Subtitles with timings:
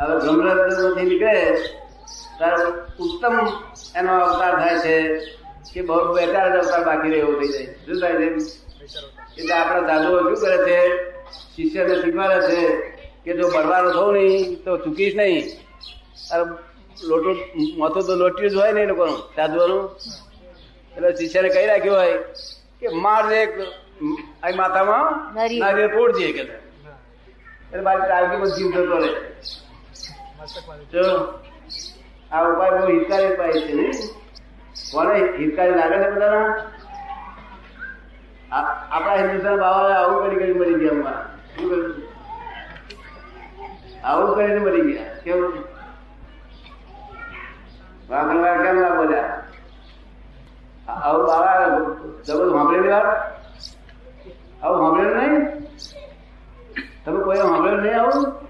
[0.00, 1.34] હવે બ્રહ્મરત્નમાંથી નીકળે
[2.38, 2.64] ત્યારે
[3.04, 3.36] ઉત્તમ
[3.98, 4.94] એનો અવતાર થાય છે
[5.72, 7.68] કે બહુ બેકાર જ અવતાર બાકી રહ્યો થઈ જાય.
[7.84, 8.28] શું થાય છે?
[9.38, 10.78] એટલે આપણા દાદુઓ શું કરે છે?
[11.54, 12.60] શિષ્યને શીખવાડે છે
[13.24, 15.44] કે જો બળવાનો થવું નહીં તો ચૂકીશ નહીં.
[16.32, 16.44] અરે
[17.10, 17.36] લોટું
[17.80, 19.82] માથું તો લોટ્યું જ હોય ને લોકોનું સાધુઓનું
[20.94, 22.16] એટલે શિષ્યને કહી રાખ્યું હોય
[22.80, 23.52] કે માર એક
[24.60, 25.92] માથામાં નારિયેળ.
[25.96, 29.12] તોડજે કે એટલે બાકી પણ જીવ જતો રહે.
[30.40, 31.04] જો
[32.32, 33.88] આ ઉપાય બહુ હિતકારી ઉપાય છે ને?
[34.92, 36.54] કોને હિતકારી લાગે છે બધાના?
[38.90, 41.26] આપણા હિન્દુસ્તાન બાબા આવું કરી કરી મરી ગયા અમારા?
[44.04, 45.14] આવું કરીને મરી ગયા.
[45.24, 45.52] કેવું
[48.10, 49.42] વાંકણવાર કેમ ના બોલ્યા?
[50.88, 51.66] આવું બાબા
[52.26, 53.08] જબર સાંભળેલી વાત
[54.62, 55.42] આવું સાંભળેલું નહીં?
[57.04, 58.49] તમે કોઈ સાંભળેલું નહીં આવું?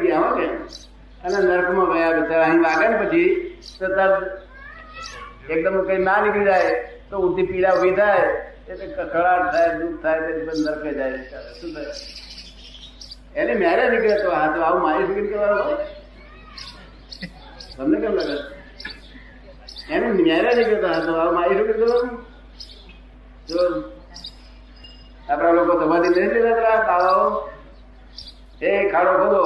[0.00, 0.46] ગયા હો કે
[1.24, 3.28] અને નર્કમાં ગયા અહીં વાગે પછી
[5.50, 6.74] એકદમ કઈ ના નીકળી જાય
[7.10, 7.96] તો ઉઠી પીડા ઊભી
[8.68, 11.54] એટલે કકડાટ થાય દુઃખ થાય તે નરકે જાય બિચારા.
[11.60, 11.86] શું થાય
[13.34, 13.88] એને મેરે
[14.30, 15.78] હા તો આવું મારી ફિકર કરવાનું
[17.76, 18.36] તમને કેમ લાગે
[19.94, 22.35] એને મેરે નીકળે તો હા તો આવું મારી ફિકર કરવાનું
[25.28, 27.48] આપણા લોકો તમારી નહીં લીધા બાવાઓ
[28.62, 29.42] એ ખાડો ખોદો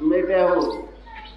[0.00, 0.66] અમે કહેવું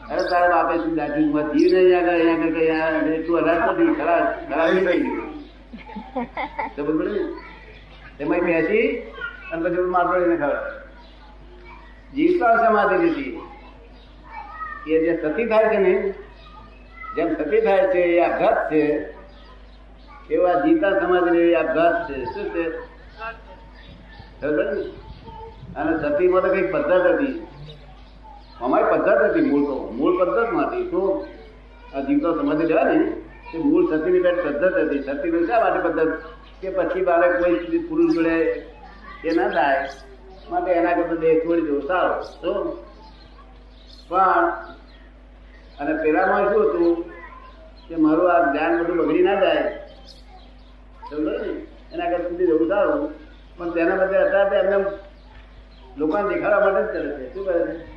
[0.09, 3.59] અરે તારા બાપે શું દાદી માં જીવ નહીં આગળ, અહીંયા આગળ કઈ આ એટલું અનાજ
[3.71, 5.31] નથી ખરાબ ખરાબ નહીં ગયું.
[6.75, 7.25] તો ને?
[8.19, 8.87] એમાં બેસી
[9.51, 10.57] અને પછી માટોડીને ખબર.
[12.15, 13.39] જીવતા સમાધિ લીધી.
[14.87, 16.13] એ જે સતી થાય છે ને,
[17.15, 19.14] જેમ સતી થાય છે, એ આઘાત છે
[20.31, 22.25] એવા જીતા સમાધિ એ આપઘાત છે.
[22.25, 22.63] શું છે?
[25.75, 27.47] અને સતીમાં તો કઈ પદ્ધત હતી.
[28.61, 29.91] અમારી પદ્ધત હતી મૂળ તો.
[29.93, 31.27] મૂળ પદ્ધતમાંથી તો
[31.95, 33.11] આ જીવતો સમાધિ લેવા ને
[33.51, 35.03] તે મૂળ સતીની પેટ પદ્ધત હતી.
[35.03, 36.11] સતીની શા માટે પદ્ધત?
[36.61, 38.35] કે પછી બાળક કોઈ પુરુષ જોડે
[39.25, 39.89] એ ના થાય,
[40.49, 42.21] માટે એના કરતા દેહ છોડી દેવો સારો.
[42.41, 42.51] તો
[44.09, 44.45] પણ,
[45.79, 47.03] અને પેલામાં શું હતું?
[47.89, 49.74] કે મારું આ ધ્યાન બધું બગડી ના જાય.
[51.09, 51.31] સમજો
[51.93, 53.13] એના કરતા સુધી રહેવું સારું.
[53.57, 54.85] પણ તેના બદલે અત્યારે એમને
[55.97, 57.33] લોકોને દેખાડવા માટે જ કરે છે.
[57.33, 57.95] શું કરે છે?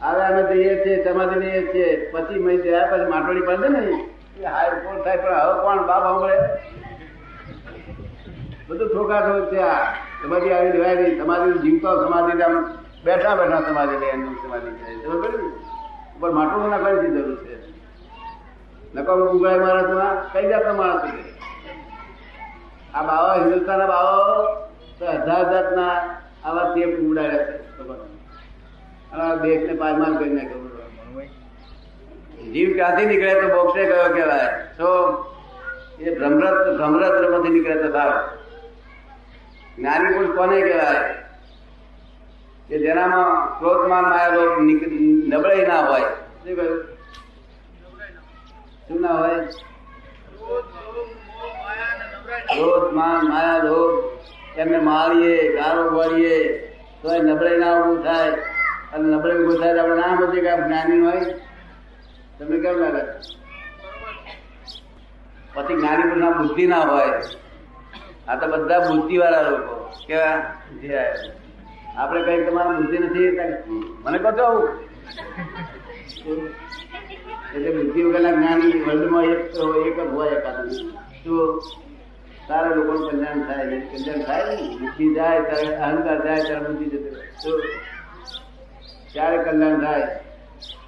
[0.00, 2.10] હવે અમે જઈએ છીએ, સમાધિ લઈએ છીએ.
[2.10, 4.08] પછી મેં ગયા, પછી માટોડી બાંધે ને
[4.40, 5.16] એ હાય, કોણ થાય?
[5.16, 5.86] પણ હવે કોણ?
[5.86, 6.38] બાપ સાંભળે.
[8.68, 9.94] બધું ઠોકાઠોક છે આ.
[10.22, 12.74] સમાધિ આવી લેવાય નહીં સમાધિ જીવતો સમાધિ આમ
[13.04, 15.48] બેઠા બેઠા સમાધિ લે એમનું સમાધિ થાય પડી ને?
[16.16, 17.56] ઉપર માટોડું નાખવાની જરૂર છે?
[18.94, 21.02] નકમ ઉગાય માણસમાં કઈ જાતના માણસ
[22.94, 24.54] આ બાવા હિન્દુસ્તાનના બાવાઓ
[24.98, 25.88] તો હજાર જાતના
[26.44, 27.72] આવા તેપ ઉડાડ્યા છે
[29.12, 30.62] અને આ દેશને પાયમાલ કરી નાખ્યો
[32.52, 34.66] જીવ ક્યાંથી નીકળે તો બોક્સે ગયો કહેવાય?
[34.78, 34.86] તો
[36.00, 38.36] એ ભ્રમરત ભ્રમરત્રમાંથી નીકળે તો સારો.
[39.78, 41.14] જ્ઞાની પુરુષ કોને કહેવાય?
[42.68, 44.90] કે જેનામાં ક્રોધમાન માયા લોભ નીક-
[45.34, 46.00] નબળાઈ ના હોય.
[46.00, 46.84] શું કહ્યું?
[48.88, 49.48] શું ના હોય?
[52.40, 56.36] ક્રોધ માન માયા લોભ એમને મારીએ ગાળો ભરીએ
[57.02, 58.32] તો એ નબળે ના ઉભું થાય.
[58.92, 61.24] અને નબળાઈ ઉભું થાય આપણે ના સમજીએ કે જ્ઞાની હોય.
[62.38, 63.02] તમને કેમ લાગે?
[65.54, 67.20] પછી જ્ઞાની ના બુદ્ધિ ના હોય.
[68.28, 69.74] આ તો બધા બુદ્ધિ વાળા લોકો
[70.06, 70.36] કેવા?
[70.82, 71.00] જે
[71.96, 73.30] આપણે કઈ તમારી બુદ્ધિ નથી?
[74.04, 74.48] મને કહો છો
[77.54, 79.40] એટલે બુદ્ધિ વગરના જ્ઞાની વર્લ્ડમાં એક
[79.86, 80.68] એક જ હોય એકાદ.
[81.24, 81.34] તો
[82.52, 87.10] સારા લોકો કલ્યાણ થાય કલ્યાણ થાય ને બુદ્ધિ જાય ત્યારે અહંકાર જાય ત્યારે બુદ્ધિ જતો
[87.20, 87.62] તો
[89.12, 90.20] ક્યારે કલ્યાણ થાય?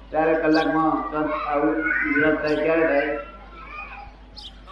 [0.09, 1.75] ત્યારે કલાકમાં સંત આવું
[2.15, 3.17] વિરાટ થાય ક્યારે થાય?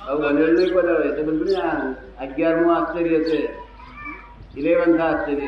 [0.08, 1.14] આવું બનેલું નહીં.
[1.14, 1.92] એ તો બધું આ
[2.26, 3.54] અગિયારમું આશ્ચર્ય છે.
[4.58, 5.48] ઇલેવન્થ આશ્ચર્ય.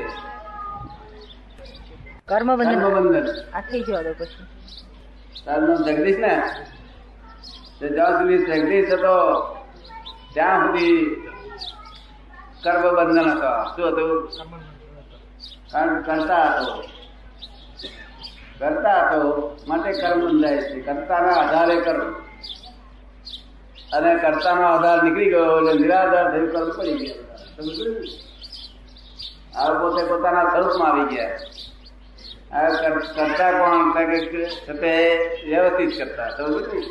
[2.26, 3.28] કર્મ બંધન કર્મબંધન.
[3.54, 4.44] આટલી જ વાળો પછી.
[5.46, 6.42] તારું નામ જગદીશ ને?
[7.80, 9.42] તો જ્યાં સુધી જગદીશ હતો
[10.34, 11.22] ત્યાં સુધી
[12.66, 14.30] કર્મ બંધન હતો શું હતું
[15.72, 16.82] કારણ કે કરતા હતો
[18.60, 22.14] કરતા હતો માટે કર્મ બંધાય છે કરતાના આધારે કર્મ
[23.94, 28.00] અને કર્તાનો આધાર નીકળી ગયો એટલે નિરાધાર થયું કર્મ પડી ગયા સમજ્યું ને?
[29.56, 31.40] હવે પોતે પોતાના સ્વરૂપમાં આવી ગયા।
[32.52, 33.94] આ કર- કરતા કોણ?
[33.94, 36.82] કારણ કે છતે વ્યવસ્થિત કરતા। સમજ્યું ને?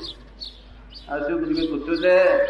[1.09, 2.47] હવે શું બીજું કંઈ પૂછવું છે?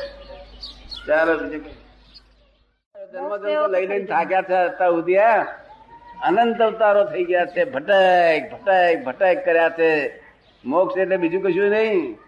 [1.07, 1.71] ચાલો બીજું કઈ.
[1.71, 5.17] જન્મ જન્મ તો લઈ લઈને થાક્યા છે અત્યાર સુધી
[6.23, 7.65] અનંત અવતારો થઈ ગયા છે.
[7.65, 10.21] ભટક ભટક ભટક કર્યા છે.
[10.65, 12.19] મોક્ષ એટલે બીજું કશું નહીં.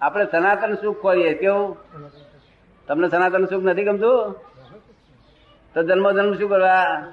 [0.00, 1.76] આપણે સનાતન સુખ ખોરીએ કેવું?
[2.88, 4.32] તમને સનાતન સુખ નથી ગમતું?
[5.74, 7.06] તો જન્મ જન્મ શું કરવા?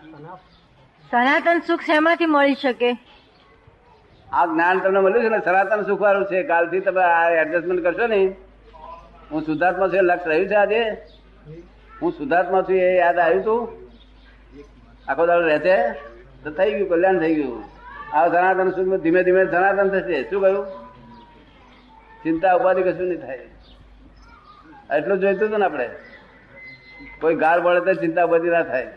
[1.11, 2.91] સનાતન સુખ શેમાંથી મળી શકે?
[4.31, 5.39] આ જ્ઞાન તમને મળ્યું છે ને?
[5.45, 6.43] સનાતન સુખ વાળું છે.
[6.43, 8.35] કાલથી તમે આ એડજસ્ટમેન્ટ કરશો ને?
[9.31, 10.97] હું સુધાર્થમાં છું લક્ષ રહ્યું છે આજે.
[12.01, 13.69] હું સુધાર્થમાં છું એ યાદ આવ્યું તું?
[15.07, 15.91] આખો દાડો રહેશે?
[16.43, 17.63] તો થઈ ગયું કલ્યાણ થઈ ગયું.
[18.13, 20.29] આ સનાતન સુખ ધીમે ધીમે સનાતન થશે.
[20.29, 20.65] શું કહ્યું?
[22.23, 23.37] ચિંતા ઉપાધિ કશું નહીં થાય.
[24.97, 25.89] એટલું જોઈતું હતું ને આપણે?
[27.21, 28.87] કોઈ ગાર પડે તો ચિંતા ઉપાધિ ના થાય.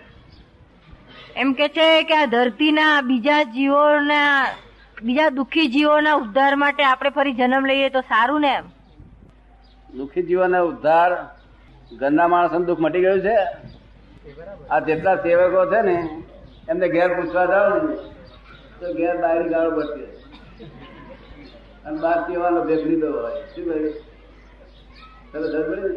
[1.37, 4.46] એમ કે છે કે આ ધરતીના બીજા જીવોના
[5.02, 8.64] બીજા દુઃખી જીવોના ઉદ્ધાર માટે આપણે ફરી જન્મ લઈએ તો સારું ને એમ?
[9.94, 11.12] દુઃખી જીવોના ઉદ્ધાર
[11.99, 13.37] ઘરના માણસ દુઃખ મટી ગયું છે?
[14.71, 16.25] આ જેટલા સેવકો છે ને,
[16.69, 17.94] એમને ઘેર પૂછવા જાવ ને,
[18.81, 20.05] તો ઘેર બાયરી ગાળો પડશે
[21.85, 23.43] અને બહાર પીવાનો ભેગ લીધો હોય.
[23.55, 23.94] શું કહ્યું
[25.33, 25.89] ચલો ને?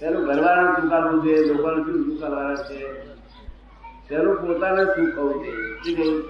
[0.00, 1.34] પેલું ઘરવાળાને ચૂકાડવું છે?
[1.44, 2.78] લોકોને શું ચૂકાડવાના છે?
[4.08, 5.66] પેલું પોતાને સુખ હોવું જોઈએ.
[5.84, 6.22] શું કહ્યું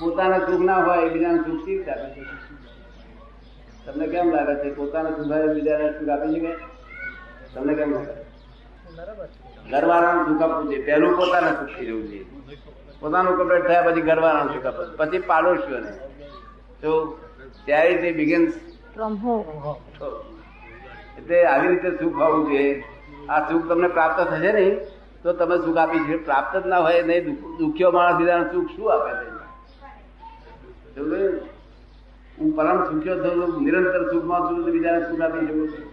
[0.00, 2.22] પોતાને સુખ ના હોય બીજાને સુખ શી આપે છે
[3.86, 4.74] તમને કેમ લાગે છે?
[4.74, 6.71] પોતાને સુખાય બીજાને સુખ આપી શકે?
[7.54, 7.90] તમને કેમ
[9.72, 10.84] ઘરવાળાનું સુખ આપવું જોઈએ.
[10.86, 12.24] પહેલું પોતાને સુખ જવું જોઈએ.
[13.00, 15.90] પોતાનું કમ્પ્લીટ થયા પછી ઘરવાળાનું સુખ આપવું પછી પાડોશીઓને.
[16.82, 16.90] તો
[17.66, 18.52] ત્યારે તે બિગિન્સ
[18.94, 19.40] ફ્રોમ હોમ
[21.18, 22.72] એટલે આવી રીતે સુખ હોવું જોઈએ.
[23.30, 24.74] આ સુખ તમને પ્રાપ્ત થશે નહીં
[25.22, 26.16] તો તમે સુખ આપી છે.
[26.28, 27.24] પ્રાપ્ત જ ના હોય નહીં
[27.58, 29.26] દુખ્યો માણસ લીધા સુખ શું આપે છે?
[32.38, 35.84] હું પરમ સુખ્યો થયો નિરંતર સુખમાં છું બીજાને સુખ આપી શકું છું.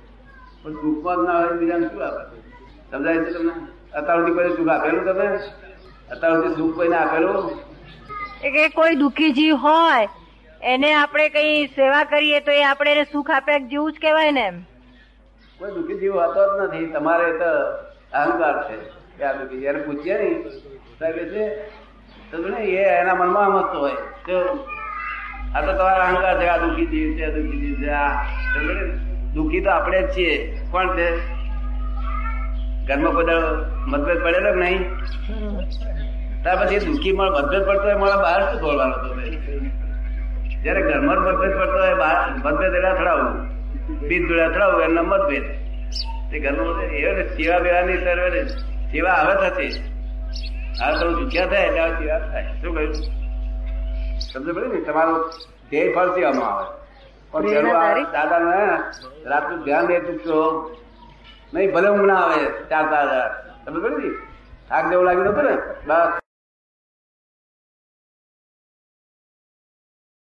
[0.63, 2.23] પણ સુખમાં ના હોય બીજાને શું આપે?
[2.91, 3.53] સમજાય છે તમને?
[3.93, 5.27] અત્યાર સુધી કોઈ સુખ આપેલું તમે
[6.11, 7.59] અત્યાર સુધી સુખ કોઈને આપેલું?
[8.43, 10.07] એ કે કોઈ દુઃખી જીવ હોય
[10.61, 14.41] એને આપણે કઈ સેવા કરીએ તો એ આપણે એને સુખ આપે જેવું જ કહેવાય ને
[14.41, 14.61] એમ.
[15.59, 16.85] કોઈ દુઃખી જીવ હોતો જ નથી.
[16.85, 17.51] તમારે તો
[18.13, 18.75] અહંકાર છે.
[19.17, 20.29] કે આ દુઃખી જયારે પૂછીએ ને
[20.99, 21.43] સાહેબ છે
[22.31, 23.95] તો એ એના મનમાં મસ્ત હોય.
[24.25, 24.37] તો
[25.55, 29.08] આ તો તમારો અહંકાર છે આ દુઃખી જીવ છે દુઃખી જીવ છે આ?
[29.33, 30.33] દુઃખી તો આપણે જ છીએ.
[30.71, 31.07] કોણ છે?
[32.87, 33.41] ઘરમાં બધા
[33.91, 34.81] મતભેદ પડેલો નહીં?
[36.43, 39.09] ત્યાર પછી દુઃખી મળે મતભેદ પડતો હોય, મારા બહાર શું બોલવાનો હતો
[40.63, 43.35] જયારે ઘરમાં મતભેદ પડતો હોય, બહાર મતભેદ એટલે અથડાવવું
[44.07, 45.45] બીજ જોડે અથડાવું એમના મતભેદ.
[46.29, 48.41] તે ઘરનું બધું એ ને સેવા બેવાની સર્વે
[48.91, 49.67] સેવા હવે થશે
[50.79, 52.51] હા તમે દુખ્યા થાય, એટલે સેવા થાય.
[52.61, 52.93] શું કહ્યું?
[54.31, 55.17] સમજ પડે ને, તમારું
[55.69, 56.78] ધ્યેય ફળ સેવામાં આવે.
[57.31, 57.45] પણ
[58.45, 58.61] ને
[59.25, 60.37] રાતનું ધ્યાન દે ચૂકશો
[61.53, 62.39] નહીં ભલે ઊંઘ ના આવે
[62.69, 62.85] ચાર
[63.63, 64.13] સમજ પડી
[64.69, 65.55] થાક જેવું લાગ્યું નતું ને
[65.87, 66.28] બસ.